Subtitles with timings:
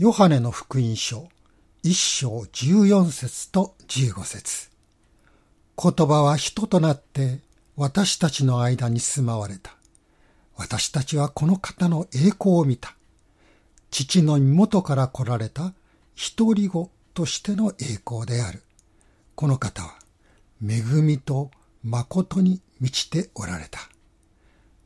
[0.00, 1.28] ヨハネの福音書
[1.82, 4.70] 一章十四節と十五節
[5.76, 7.40] 言葉は人となって
[7.76, 9.74] 私たちの間に住まわれた。
[10.56, 12.96] 私たちはこの方の栄光を見た。
[13.90, 15.74] 父の身元から来られた
[16.14, 18.62] 一人子としての栄光である。
[19.34, 19.96] この方は
[20.66, 21.50] 恵みと
[21.84, 23.80] 誠に満ちておられた。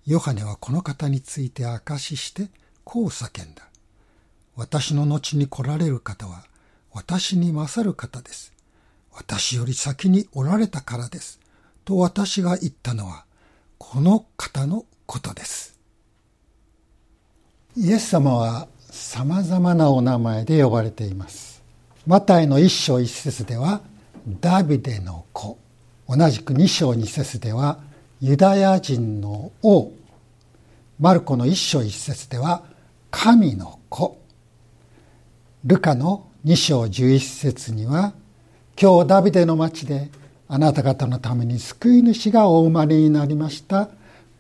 [0.07, 2.49] ヨハネはこの方について証しして
[2.83, 3.69] こう叫んだ。
[4.57, 6.45] 私の後に来られる方は
[6.93, 8.53] 私に勝る方です。
[9.13, 11.41] 私より先におられたからです。
[11.85, 13.25] と私が言ったのは、
[13.79, 15.79] この方のことです。
[17.77, 21.63] イエス様は様々なお名前で呼ばれています。
[22.07, 23.83] マタイの一章一節では、
[24.41, 25.59] ダビデの子。
[26.09, 27.79] 同じく二章二節では、
[28.21, 29.91] ユダヤ人の王。
[31.01, 32.63] マルコの一章一節では、
[33.11, 34.24] 神の子。
[35.67, 38.13] ルカの二章十一節には、
[38.79, 40.11] 今日ダビデの町で
[40.47, 43.89] あなた方のために救い主がお生まれになりました。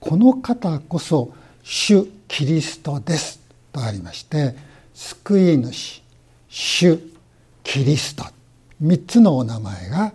[0.00, 1.32] この方こそ
[1.62, 3.40] 主キリストです。
[3.72, 4.54] とありまして、
[4.92, 6.02] 救い主、
[6.50, 6.98] 主、
[7.62, 8.24] キリスト。
[8.78, 10.12] 三つのお名前が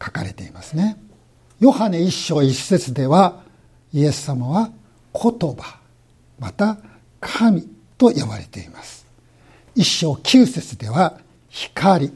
[0.00, 0.96] 書かれていますね。
[1.58, 3.42] ヨハネ一章一節では、
[3.92, 4.70] イエス様は
[5.12, 5.80] 言葉、
[6.38, 6.78] また
[7.20, 9.01] 神と呼ばれています。
[9.74, 12.12] 一章九節では光。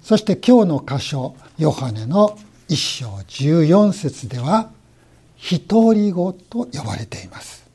[0.00, 4.70] そして今日の箇所、ヨハネの一章十四節では、
[5.70, 7.68] 独り子と呼ばれています。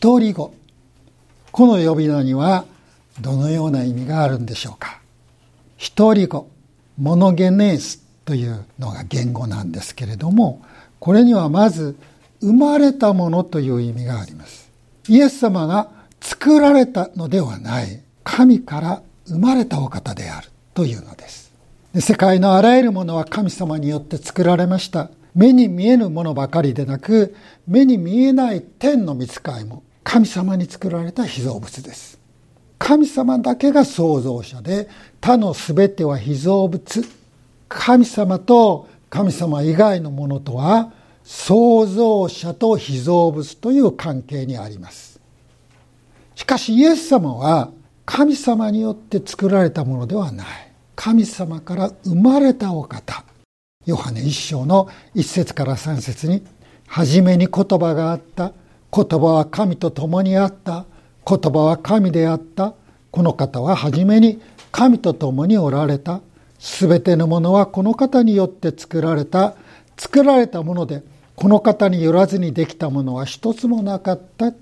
[0.00, 0.54] 独り子。
[1.50, 2.64] この呼び名には
[3.20, 5.00] どのような意味があるんでしょうか。
[5.96, 6.48] 独り子、
[6.98, 10.62] モノゲネースというのが言語なんですけれども、
[11.00, 11.96] これにはまず
[12.40, 14.70] 生まれたものという意味があります。
[15.08, 15.95] イエス様が
[16.26, 21.52] 作られたのではない、神から生まれたお方であるというのです。
[22.00, 25.08] 世界のあらゆるものは神様によって作られました。
[25.36, 27.36] 目に見えぬものばかりでなく、
[27.68, 32.18] 目に見えない天の見つかいも神様に作られた被造物です。
[32.76, 34.88] 神様だけが創造者で、
[35.20, 37.04] 他の全ては被造物。
[37.68, 40.90] 神様と神様以外のものとは、
[41.22, 45.15] 創造者と被造物という関係にあります。
[46.36, 47.72] しかしイエス様は
[48.04, 50.46] 神様によって作られたものではない。
[50.94, 53.24] 神様から生まれたお方。
[53.86, 56.42] ヨハネ一章の一節から三節に、
[56.86, 58.52] 初めに言葉があった。
[58.92, 60.84] 言葉は神と共にあった。
[61.26, 62.74] 言葉は神であった。
[63.10, 66.20] この方は初めに神と共におられた。
[66.58, 69.54] すべてのものはこの方によって作られた。
[69.96, 71.02] 作られたもので、
[71.34, 74.52] この方によらずにできたものは一つもなかった。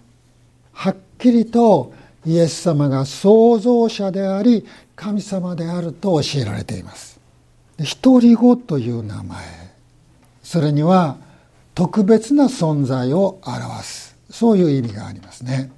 [0.72, 1.92] はっきりと
[2.26, 4.64] イエス様が創造者であり
[4.96, 7.20] 神様であると教えられています。
[8.00, 9.44] 独り子という名前。
[10.42, 11.16] それには
[11.74, 14.16] 特別な存在を表す。
[14.30, 15.70] そういう意味がありますね。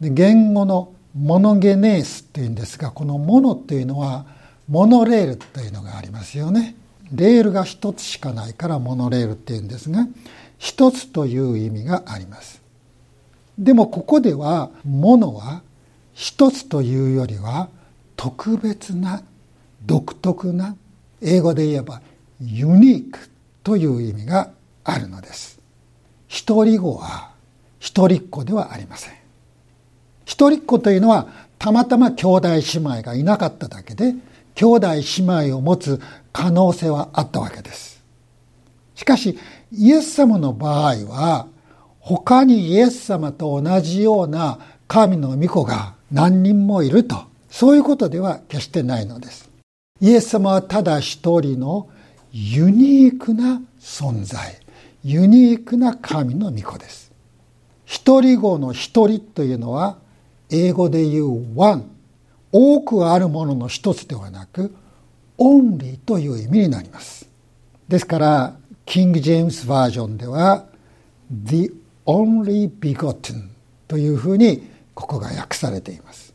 [0.00, 4.26] で言語のモノゲネースっていうんですがこのモノっていうのは
[4.68, 6.76] モノレールというのがありますよね。
[7.12, 10.06] レールが一つしかないからモノレールっていうんですが
[10.58, 12.60] 一つという意味があります。
[13.58, 15.62] でもここではモノは
[16.12, 17.68] 一つというよりは
[18.16, 19.22] 特別な
[19.84, 20.76] 独特な
[21.22, 22.02] 英語で言えば
[22.40, 23.30] ユニーク
[23.62, 24.50] という意味が
[24.84, 25.58] あるのです。
[26.28, 27.30] 一人子は
[27.78, 29.14] 一人っ子ではありません。
[30.24, 31.28] 一人っ子というのは
[31.58, 34.14] たまたま兄弟姉妹がいなかっただけで
[34.54, 35.02] 兄弟姉
[35.48, 36.00] 妹を持つ
[36.32, 38.02] 可能性はあったわけです。
[38.94, 39.38] しかし
[39.72, 41.46] イエス様の場合は
[42.06, 49.50] 他にイエス様と同じような神の御子が何人もいると、そういうことでは決してないのです。
[50.00, 51.88] イエス様はただ一人の
[52.30, 54.60] ユニークな存在、
[55.02, 57.10] ユニークな神の御子です。
[57.84, 59.98] 一人子の一人というのは、
[60.48, 61.86] 英語で言う one、
[62.52, 64.72] 多くあるものの一つではなく、
[65.38, 67.28] only という意味になります。
[67.88, 70.66] ですから、キング・ジェームスバージョンでは、
[71.44, 71.72] the
[72.06, 73.50] only begotten
[73.88, 76.32] というふうにここが訳されています。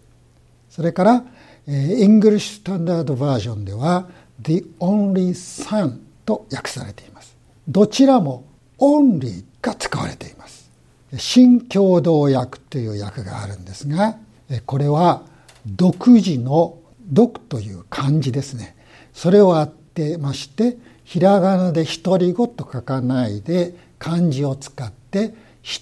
[0.70, 1.24] それから、
[1.68, 4.08] English Standard Version では
[4.42, 7.36] The Only Son と訳されています。
[7.68, 8.44] どちらも
[8.80, 10.70] Only が使われています。
[11.18, 14.18] 新共同訳という訳があるんですが、
[14.66, 15.24] これは
[15.66, 16.78] 独自の
[17.12, 18.76] 独という漢字ですね。
[19.14, 25.34] それを当ててまして、ひらがなで独り語と書かないで漢字を使って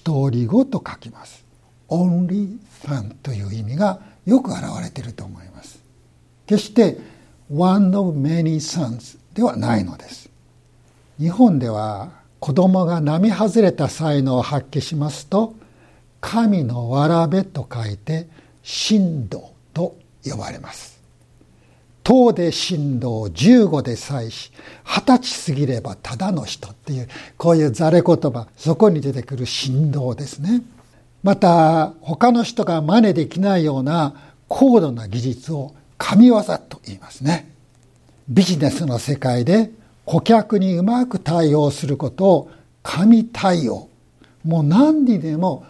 [0.05, 1.43] 独り語と書きます。
[1.89, 5.79] only son という意味がよく表れていると思います。
[6.45, 6.97] 決して
[7.51, 10.29] one of many sons ではないのです。
[11.17, 15.55] 日本では子供が並外れた才能を発揮しますと
[16.21, 18.27] 神のわらべと書いて
[18.63, 20.98] 神道と呼ばれます。
[22.09, 24.51] 唐で神道15で祭し
[24.83, 27.07] 二十歳過ぎればただの人っていう
[27.37, 30.63] こういうざれ言葉そこに出てくる神道ですね。
[31.21, 34.15] また他の人が真似できないような
[34.47, 37.51] 高度な技術を神業と言いますね。
[38.27, 39.69] ビジネスの世界で
[40.03, 42.51] 顧客にうまく対応することを
[42.81, 43.87] 神対応
[44.43, 45.63] もう何にでも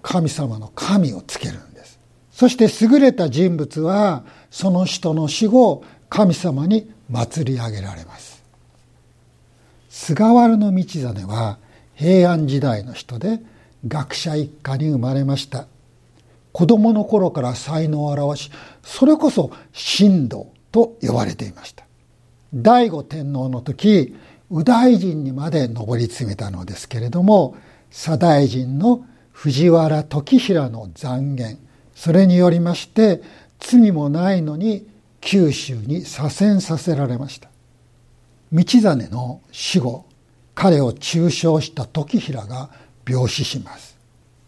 [0.00, 1.98] 神様の神をつけるんです。
[2.32, 4.24] そして優れた人物は
[4.56, 8.42] その人の死後神様に祭り上げられます。
[9.90, 11.58] 菅原道真は
[11.94, 13.40] 平安時代の人で
[13.86, 15.66] 学者一家に生まれました。
[16.52, 18.50] 子供の頃から才能を表し
[18.82, 19.50] それこそ
[19.98, 21.84] 神道と呼ばれていました。
[22.54, 24.16] 醍醐天皇の時
[24.48, 27.56] 右大臣にまで上り詰めたのですけれども
[27.90, 31.58] 左大臣の藤原時平の残言
[31.94, 33.20] それによりまして
[33.60, 34.86] 罪もないのに
[35.20, 37.48] 九州に左遷させられました。
[38.52, 40.06] 道真の死後
[40.54, 42.70] 彼を中傷した時平が
[43.06, 43.96] 病死します。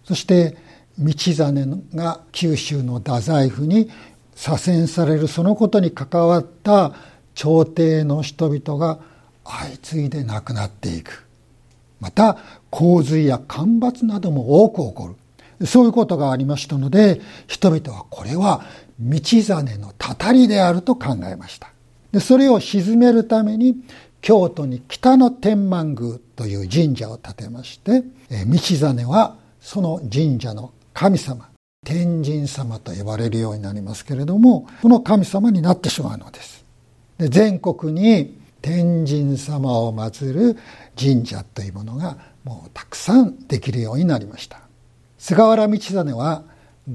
[0.05, 0.57] そして
[0.99, 3.91] 道真が九州の太宰府に
[4.35, 6.95] 左遷されるそのことに関わった
[7.35, 9.01] 朝廷の人々が
[9.45, 11.25] 相次いで亡くなっていく。
[12.01, 12.39] また
[12.71, 15.15] 洪水や干ばつなども多く起こる。
[15.67, 18.65] そういうことがありましたので人々はこれは
[19.01, 21.71] 道真のたたりであると考えました。
[22.13, 23.77] でそれを鎮めるために
[24.21, 28.03] 京都に北の天満宮という神社を建てまして
[28.47, 31.49] 道真はその神社の神様
[31.85, 36.65] 天神様と呼ばれるようになりますけれどもこの神様になってしまうのです。
[37.19, 40.57] で全国に天神様を祀る
[40.99, 44.68] 神社というものがもうたくさんできるようになりました。
[45.19, 46.45] 菅原道真は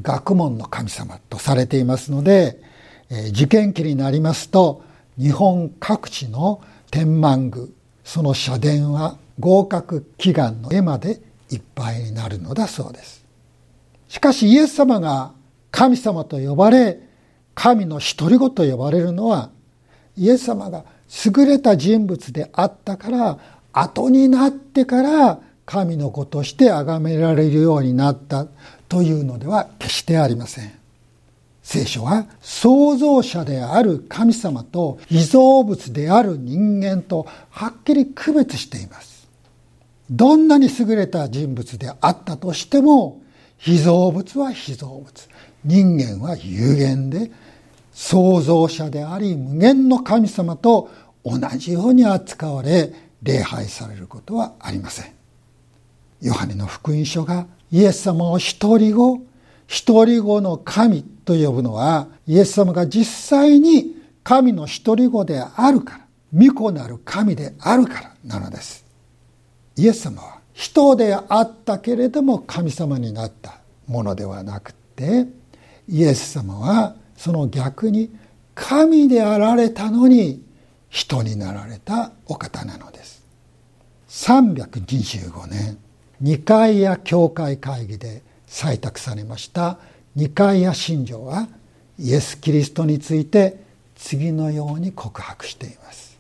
[0.02, 2.60] 学問の神様とされていますので、
[3.10, 4.84] え受験期になりますと
[5.20, 7.68] 日本各地の天満宮
[8.04, 11.22] その社殿は合格祈願の絵まで
[11.52, 13.26] いっぱいになるのだそうです。
[14.08, 15.34] しかしイエス様が
[15.72, 17.00] 神様と呼ばれ
[17.56, 19.50] 神の独り子と呼ばれるのは
[20.16, 20.86] イエス様が
[21.26, 23.40] 優れた人物であったから
[23.72, 28.48] 後になってから神の子として崇められるようになった
[28.90, 30.72] というのでは決してありません。
[31.64, 39.28] 聖書は創造者である神様と被造物である人間とはっきり区別しています。
[40.12, 43.22] どんなに優れた人物であったとしても
[43.58, 45.30] 被造物は被造物
[45.64, 47.32] 人間は有限で
[47.94, 50.90] 創造者であり無限の神様と
[51.24, 55.23] 同じように扱われ礼拝されることはありません。
[56.24, 59.22] ヨハネの福音書がイエス様を一人子、
[59.68, 68.86] 一人子の神と呼ぶのはイエス様が実際に神の一人子であるから、御子なる神であるからなのです。
[69.76, 75.28] イエス様は人であったけれども神様になったものではなくて、
[75.90, 78.16] イエス様はその逆に
[78.56, 80.42] 神であられたのに
[80.90, 83.24] 人になられたお方なのです
[84.10, 85.78] 325年
[86.24, 89.78] 二階や教会会議で採択されました。
[90.16, 91.50] 二階や信条は
[92.00, 93.58] イエス・キリストについて
[93.94, 96.18] 次のように告白しています。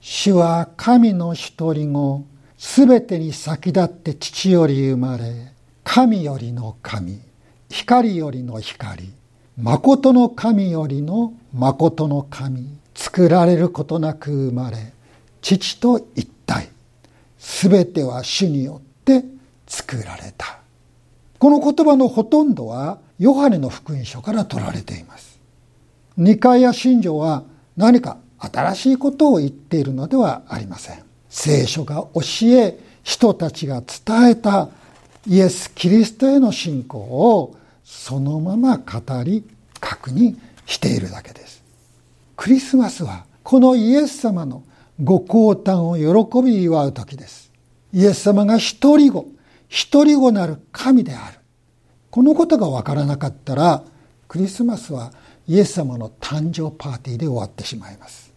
[0.00, 2.24] 主は神の一人子
[2.56, 5.52] すべてに先立って父より生まれ
[5.82, 7.18] 神よりの神
[7.68, 9.12] 光よりの光
[9.56, 14.92] 誠の神よりの誠の神作られることなく生まれ
[15.42, 16.68] 父と一体。
[17.38, 18.80] すべては主によ
[19.14, 19.24] って
[19.68, 20.58] 作られた。
[21.38, 25.38] この言葉のほとんどはヨハネの福音書から取られています。
[26.16, 27.44] 二階や信条は
[27.76, 31.02] 何か新しいことを言っているのではありません。
[31.28, 34.68] 聖書が教え人たちが伝えた
[35.26, 39.44] イエス・キリストへの信仰をそのまま語り
[39.80, 40.36] 確認
[40.66, 41.62] しているだけです。
[42.36, 44.62] クリスマスはこのイエス様の
[45.02, 47.45] ご降誕を喜び祝う時です。
[47.92, 49.26] イエス様が一人子
[49.68, 51.38] 一人子なる神である。
[52.10, 53.84] このことがわからなかったら
[54.28, 55.12] クリスマスは
[55.46, 58.32] イエス様の誕生パーティーで終わってしまいます。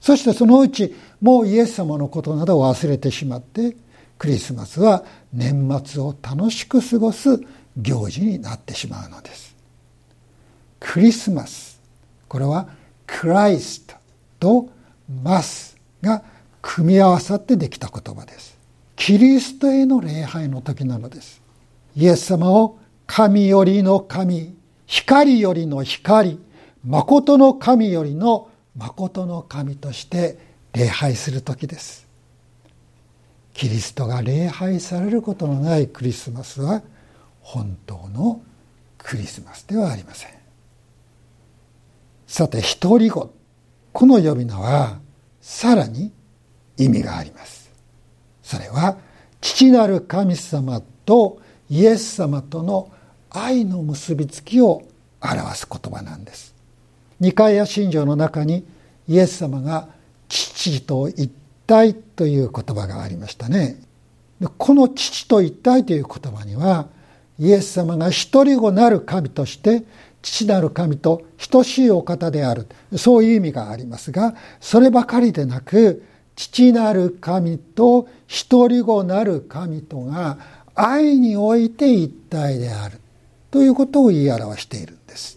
[0.00, 3.76] そしてそのうちもうイエス様のことなどを忘れてしまって
[4.18, 7.40] クリスマスは年末を楽しく過ごす
[7.76, 9.56] 行事になってしまうのです。
[10.80, 11.80] クリスマス
[12.28, 12.68] これは
[13.06, 13.96] クライスト
[14.38, 14.68] と
[15.22, 16.22] マスが
[16.60, 18.57] 組み合わさってできた言葉です。
[18.98, 21.40] キリストへの礼拝の時なのです。
[21.96, 24.54] イエス様を神よりの神、
[24.86, 26.38] 光よりの光、
[26.84, 30.38] 誠の神よりの誠の神として
[30.72, 32.08] 礼拝する時です。
[33.54, 36.82] キリストが礼拝されることのないクリスマスは
[37.40, 38.42] 本当の
[38.98, 40.30] クリスマスではありません。
[42.26, 43.32] さて、一人子。
[43.92, 44.98] この呼び名は
[45.40, 46.12] さらに
[46.76, 47.57] 意味があります。
[48.48, 48.96] それは
[49.42, 51.38] 父なる神様と
[51.68, 52.90] イエス様との
[53.28, 54.84] 愛の結びつきを
[55.20, 56.54] 表す言葉なんです。
[57.20, 58.64] 二階や信条の中に
[59.06, 59.88] イエス様が
[60.28, 61.30] 父と一
[61.66, 63.76] 体という言葉がありましたね。
[64.56, 66.88] この父と一体という言葉には
[67.38, 69.82] イエス様が一人子なる神として
[70.22, 76.02] 父なる神と等しいお方であるそういう意味がありますがそればかりでなく
[76.38, 80.38] 父なる神と一人子なる神とが
[80.76, 83.00] 愛において一体である
[83.50, 85.36] ということを言い表しているんです。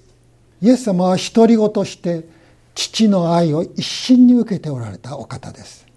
[0.61, 2.23] イエス様は一人子として
[2.75, 5.87] 父の愛を一心に受けておられたお方です。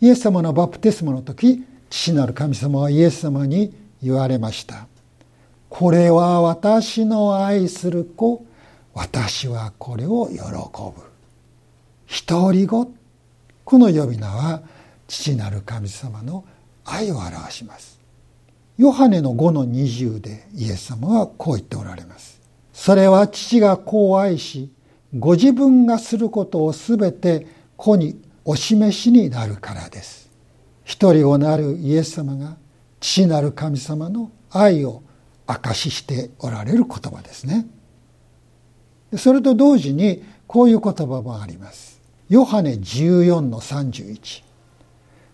[0.00, 3.72] イエス様のバプテスマの時父なる神様はイエス様に
[4.02, 4.88] 言われました。
[5.68, 8.44] これは私の愛する子
[8.92, 11.08] 私はこれを喜ぶ
[12.26, 12.90] 独り子
[13.68, 14.62] この呼び名は
[15.08, 16.46] 父なる神様の
[16.86, 18.00] 愛を表します。
[18.78, 22.40] ヨハネの5の20でイエス様はこう言っておられます。
[22.72, 24.72] それは父が子を愛し
[25.18, 27.46] ご自分がすることをすべて
[27.76, 30.30] 子にお示しになるからです。
[30.82, 32.56] 一人をなるイエス様が
[33.00, 35.02] 父なる神様の愛を
[35.46, 37.66] 証ししておられる言葉ですね。
[39.18, 41.97] それと同時にこういう言葉もあります。
[42.28, 44.42] ヨハネ14の31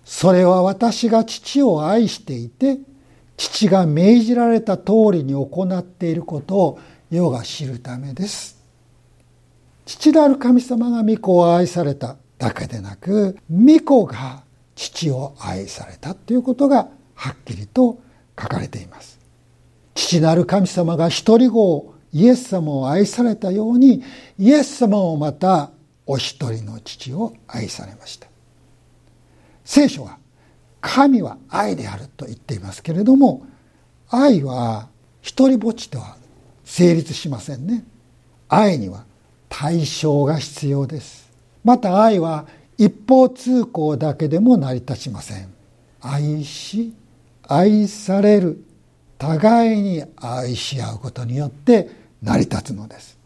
[0.05, 2.79] それは私が父を愛していて
[3.37, 8.63] 父が命じられた通りに行っていることを世が知るためです。
[9.87, 14.43] 父である神様が御子を愛されただけでなく御子が
[14.75, 18.01] 父を愛されたということがはっきりと
[18.41, 19.19] 書かれています。
[19.95, 24.03] 父なる神様が一人子をイエス様を愛されたように
[24.39, 25.71] イエス様をまた
[26.07, 28.29] お一人の父を愛されました。
[29.65, 30.19] 聖書は
[30.81, 33.47] 神は愛であると言っていますけれども
[34.11, 34.89] 愛は
[35.23, 36.17] 一人ぼっちでは
[36.65, 37.85] 成立しませんね。
[38.49, 39.05] 愛には
[39.49, 41.31] 対象が必要です。
[41.65, 42.47] また愛は
[42.77, 45.53] 一方通行だけでも成り立ちません。
[46.01, 46.93] 愛し
[47.49, 48.65] 愛される。
[49.17, 51.89] 互いに愛し合うことによって
[52.23, 53.19] 成り立つのです。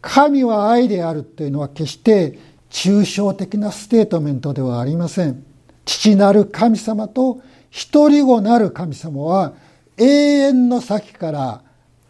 [0.00, 2.38] 神は愛であるというのは決して
[2.70, 5.44] 抽象的なステートメントではありません。
[5.84, 7.40] 父なる神様と
[7.70, 9.54] 一人子なる神様は
[9.96, 11.62] 永遠の先から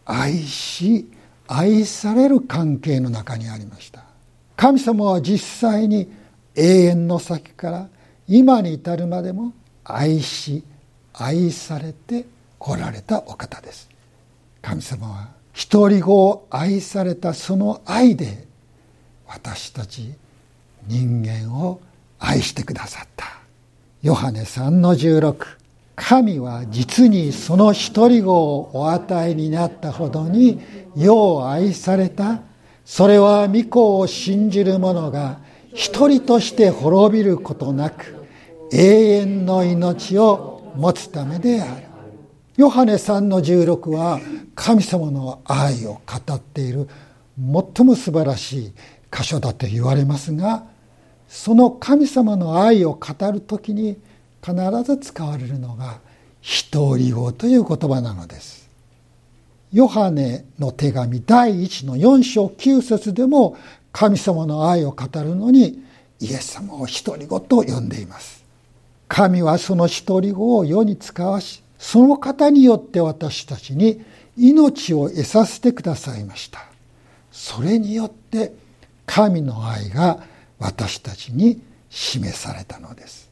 [0.04, 1.10] 愛し
[1.46, 4.04] 愛される関係の中にありました。
[4.56, 6.10] 神様は実際に
[6.54, 7.88] 永遠の先から
[8.28, 9.52] 今に至るまでも
[9.84, 10.62] 愛し
[11.12, 12.26] 愛されて
[12.58, 13.88] 来られたお方です。
[14.62, 18.46] 神様は一人子を愛されたその愛で
[19.26, 20.12] 私たち
[20.86, 21.80] 人間を
[22.18, 23.26] 愛してくださった。
[24.02, 25.60] ヨハネ3の16
[25.94, 30.60] 神は実にその一人子をお与えになったほどに
[30.96, 32.40] 世を愛された。
[32.84, 35.38] それは御子を信じる者が
[35.74, 38.26] 一人として滅びることなく
[38.72, 41.89] 永遠の命を持つためである。
[42.56, 44.20] ヨハネ3の16は
[44.54, 46.88] 神様の愛を語っている
[47.36, 48.72] 最も素晴らしい
[49.10, 50.64] 箇所だと言われますが
[51.28, 53.98] その神様の愛を語る時に
[54.44, 54.54] 必
[54.84, 56.00] ず使われるのが
[56.72, 58.68] 独り子という言葉なのです。
[59.72, 63.56] ヨハネの手紙第1の4章9節でも
[63.92, 65.84] 神様の愛を語るのに
[66.18, 68.44] イエス様を独り子と呼んでいます。
[69.06, 74.04] 神はその独り子を世に使わしその方によって私たちに
[74.36, 76.60] 命を得させてくださいました。
[77.32, 78.52] それによって
[79.06, 80.22] 神の愛が
[80.58, 83.30] 私たちに示されたのです。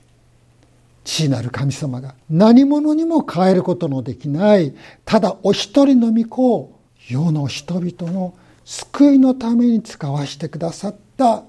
[1.04, 4.74] 父なる神様が何者にも変えることのできない
[5.04, 11.44] ただお一人の御子を世の人々の救いのために使わせてくださった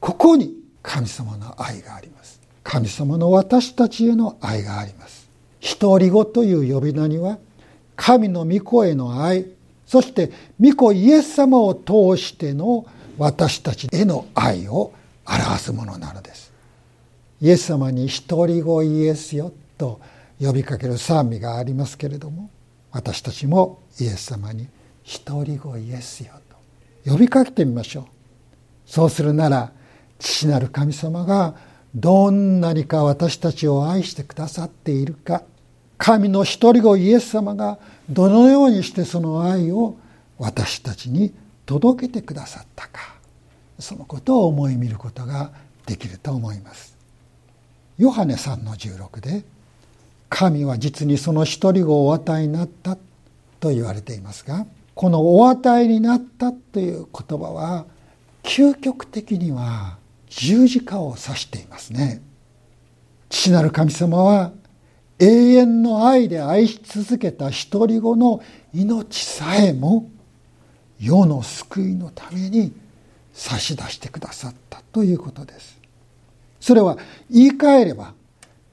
[0.00, 5.19] ここに神様の愛があります神様の私たちへの愛があります
[5.60, 7.38] 独り子という呼び名には
[7.96, 9.46] 神の御子への愛
[9.86, 12.86] そして御子イエス様を通しての
[13.18, 14.92] 私たちへの愛を
[15.26, 16.52] 表すものなのです。
[17.40, 20.00] イエス様に独り子イエスよと
[20.40, 22.50] 呼びかける賛美がありますけれども
[22.92, 24.68] 私たちもイエス様に
[25.26, 26.34] 独り子イエスよ
[27.04, 28.04] と呼びかけてみましょう。
[28.86, 29.72] そうするなら
[30.18, 31.54] 父なる神様が
[31.94, 35.42] どんなにか私たちを愛してくださっているか
[35.98, 37.78] 神の一人子イエス様が
[38.08, 39.96] どのようにしてその愛を
[40.38, 41.34] 私たちに
[41.66, 43.14] 届けてくださったか
[43.78, 45.50] そのことを思い見ることが
[45.86, 46.96] できると思います。
[47.98, 49.44] ヨハネ3の16で
[50.30, 52.96] 神は実にその一人子をお与えになった
[53.58, 57.84] と言われていますがこの「お与えになった」という言葉は
[58.42, 59.98] 究極的には
[60.30, 62.22] 十字架を指していますね。
[63.28, 64.52] 父なる神様は
[65.18, 70.08] 永遠の愛で愛し続けた一人子の命さえも
[70.98, 72.72] 世の救いのために
[73.32, 75.78] 差し出してくださったということです。
[76.60, 76.96] それは
[77.30, 78.14] 言い換えれば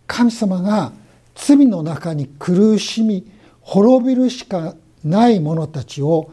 [0.06, 0.92] 神様が
[1.36, 3.26] 罪の中に苦しみ
[3.62, 6.32] 滅びるしかない者たちを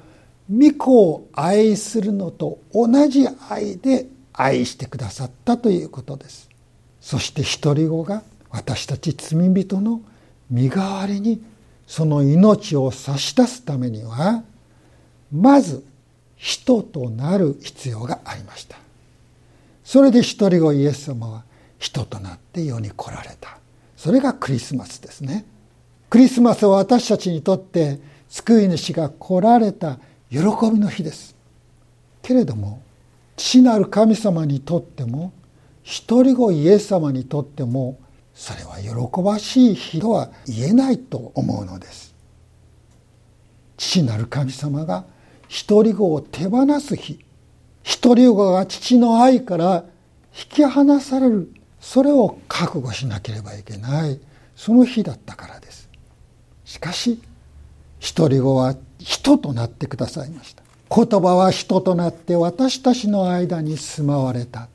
[0.51, 6.51] 御子を愛するのと同じ愛で愛してくださったということです。
[7.01, 10.01] そして一人子が私たち罪人の
[10.51, 11.43] 身代わりに
[11.87, 14.43] その命を差し出すためには
[15.33, 15.85] まず
[16.37, 18.77] 人となる必要がありました。
[19.85, 21.45] それで一人子イエス様は
[21.79, 23.59] 人となって世に来られた。
[23.97, 25.45] それがクリスマスですね。
[26.11, 27.99] クリスマスは私たちにとって
[28.29, 29.99] 救い主が来られた
[30.31, 30.39] 喜
[30.73, 31.35] びの日です。
[32.23, 32.81] けれども
[33.37, 35.33] 父なる神様にとっても
[35.83, 37.99] 一人子イエス様にとっても
[38.35, 42.15] それは喜ばしい日とは言えないと思うのです。
[43.77, 45.05] 父なる神様が
[45.49, 47.25] 一人子を手放す日
[47.83, 49.85] 一人子が父の愛から
[50.37, 54.19] 引き離されるそれを覚悟しなければいけない
[54.57, 55.89] その日だったからです。
[56.65, 57.21] しかし
[58.01, 60.64] 一人子は人となってくださいました。
[60.95, 64.69] 言葉は人となって私たちの間に住まわれた。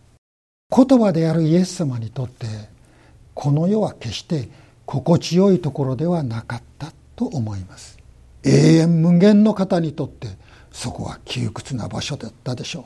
[0.69, 2.45] 言葉であるイエス様にとって
[3.33, 4.49] この世は決して
[4.85, 7.97] 心地よいところではなかったと思います。
[8.43, 10.27] 永遠無限の方にとって
[10.73, 12.83] そこは窮屈な場所だったでしょう。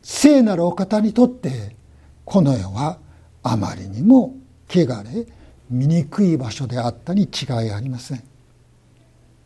[0.00, 1.76] 聖なるお方にとって
[2.24, 2.98] この世は
[3.42, 4.34] あまりにも
[4.70, 5.26] 汚れ
[5.68, 8.22] 醜い場所であったに違いありません。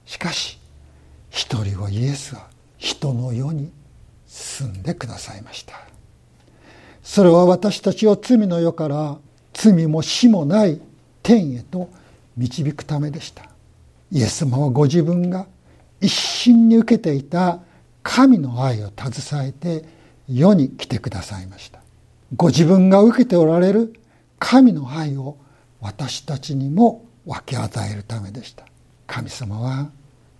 [0.06, 0.60] しかし
[1.30, 2.53] 一人子イエスは
[2.84, 3.72] 人の世に
[4.26, 5.74] 住んでくださいました。
[7.02, 9.16] それは私たちを罪の世から
[9.54, 10.80] 罪も死もない
[11.22, 11.88] 天へと
[12.36, 13.44] 導くためでした。
[14.12, 15.46] イエス様はご自分が
[16.00, 17.60] 一心に受けていた
[18.02, 19.88] 神の愛を携えて
[20.28, 21.80] 世に来てくださいました。
[22.36, 23.94] ご自分が受けておられる
[24.38, 25.38] 神の愛を
[25.80, 28.66] 私たちにも分け与えるためでした。
[29.06, 29.90] 神様は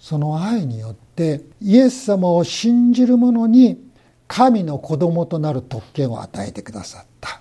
[0.05, 3.83] その愛によってイエス様を信じる者に
[4.29, 7.40] 神の子供となる特権を与えてくださった。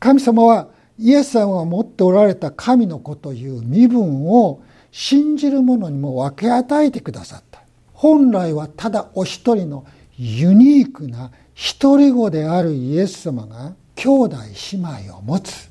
[0.00, 0.66] 神様は
[0.98, 7.62] イエス様が持っておられた神の子という身分を信じる者にも分け与えてくださった。
[7.92, 9.86] 本来はただお一人の
[10.18, 14.36] ユニークな一人子であるイエス様が兄弟
[14.72, 15.70] 姉妹を持つ。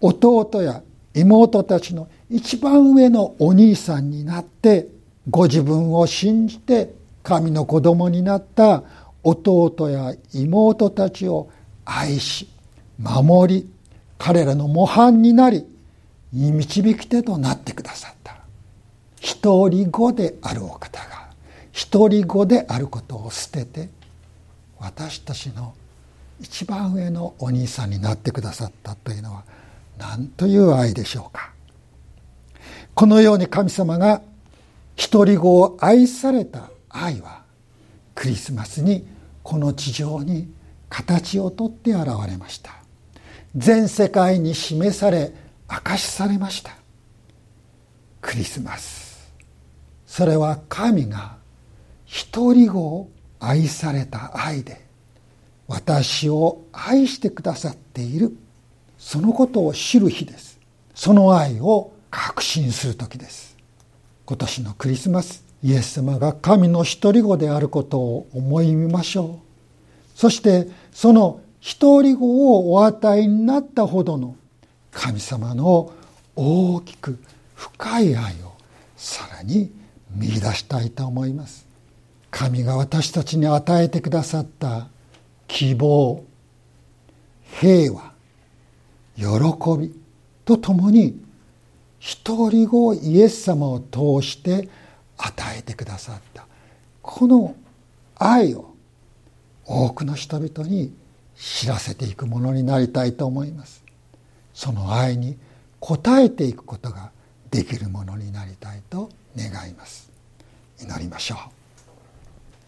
[0.00, 4.94] 弟や妹たちの一番上のお兄さんになって
[5.28, 8.84] ご自分を信じて神の子供になった
[9.22, 11.50] 弟や妹たちを
[11.84, 12.48] 愛し
[12.98, 13.68] 守り
[14.18, 15.66] 彼らの模範になり
[16.32, 18.36] 導き手となってくださった。
[19.20, 21.28] 一人子であるお方が
[21.72, 23.88] 一人子であることを捨てて
[24.78, 25.74] 私たちの
[26.40, 29.44] 一番上のお兄さんになってくださったというのは
[29.98, 31.50] 何という愛でしょうか。
[32.94, 34.22] このように神様が
[34.96, 37.42] 一人子を愛された愛は
[38.14, 39.06] クリスマスに
[39.42, 40.52] この地上に
[40.88, 42.72] 形をとって現れました。
[43.54, 45.32] 全世界に示され
[45.70, 46.72] 明かしされました。
[48.20, 49.32] クリスマス。
[50.06, 51.36] それは神が
[52.04, 54.86] 一人子を愛された愛で
[55.68, 58.36] 私を愛してくださっている。
[58.98, 60.58] そのことを知る日です。
[60.94, 63.55] その愛を確信する時です。
[64.26, 70.18] 今年のクリスマスイエス様が神の一人子であることを思いみましょう。
[70.18, 74.36] そしてその一人子をお与えになったほどの
[74.90, 75.92] 神様の
[76.34, 77.18] 大きく
[77.54, 78.52] 深い愛を
[78.96, 79.72] さらに
[80.10, 81.66] 見出したいと思います。
[82.30, 84.88] 神が私たちに与えてくださった
[85.46, 86.24] 希望
[87.60, 88.12] 平和
[89.16, 89.24] 喜
[89.78, 89.94] び
[90.44, 91.25] とともに
[91.98, 94.68] 一人子イエス様を通して
[95.16, 96.46] 与えてくださった。
[97.02, 97.54] この
[98.16, 98.74] 愛を
[99.64, 100.92] 多くの人々に
[101.36, 103.84] 知らせていくものになりたいと思います。
[104.54, 105.36] その愛に
[105.80, 107.10] 応えていくことが
[107.50, 110.10] できるものになりたいと願います。
[110.80, 111.38] 祈りましょう。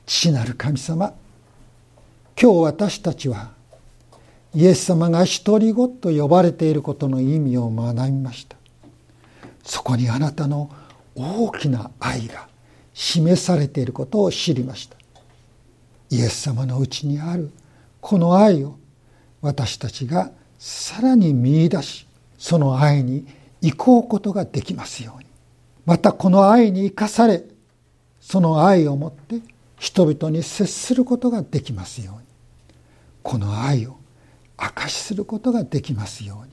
[0.07, 1.15] 父なる神様
[2.41, 3.51] 今日私たちは
[4.55, 8.58] イエス様が独り子と呼ばれていることの意味を学びました。
[9.69, 10.71] そこにあなたの
[11.15, 12.49] 大きな愛が
[12.95, 14.97] 示されていることを知りました。
[16.09, 17.53] イエス様のうちにある
[18.01, 18.79] この愛を
[19.43, 23.27] 私たちがさらに見いだしその愛に
[23.61, 25.27] 行こうことができますように。
[25.85, 27.45] またこの愛に生かされ
[28.21, 29.43] その愛をもって
[29.79, 32.23] 人々に接することができますように。
[33.23, 33.99] この愛を
[34.57, 36.53] 証しすることができますように。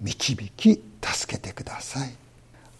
[0.00, 2.27] 導き助けてください。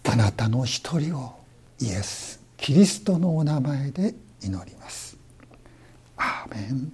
[0.05, 1.39] あなたの一人を
[1.81, 5.17] イエス・キリストのお名前で祈ります。
[6.17, 6.93] アーメン。